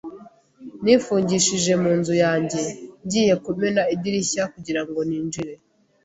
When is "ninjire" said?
5.09-5.53